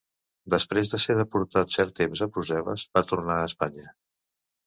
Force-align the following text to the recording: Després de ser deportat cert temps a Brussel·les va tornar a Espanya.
Després 0.53 0.89
de 0.93 0.99
ser 1.03 1.15
deportat 1.17 1.75
cert 1.75 1.93
temps 2.01 2.23
a 2.25 2.29
Brussel·les 2.37 2.85
va 2.99 3.05
tornar 3.13 3.35
a 3.43 3.47
Espanya. 3.51 3.87